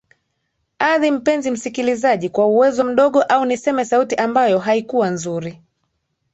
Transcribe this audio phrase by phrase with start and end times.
[0.79, 5.61] adhi mpenzi msikilijazi kwa uwezo mdogo au niseme sauti ambayo haikuwa nzuri